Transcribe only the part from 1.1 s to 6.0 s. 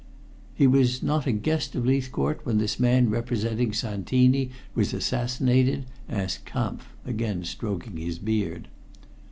a guest of Leithcourt when this man representing Santini was assassinated?"